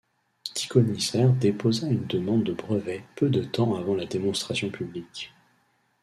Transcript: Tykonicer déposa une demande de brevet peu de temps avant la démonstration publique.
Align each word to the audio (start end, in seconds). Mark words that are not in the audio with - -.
Tykonicer 0.55 1.29
déposa 1.39 1.85
une 1.87 2.07
demande 2.07 2.43
de 2.43 2.53
brevet 2.53 3.03
peu 3.15 3.29
de 3.29 3.43
temps 3.43 3.75
avant 3.75 3.93
la 3.93 4.07
démonstration 4.07 4.71
publique. 4.71 5.31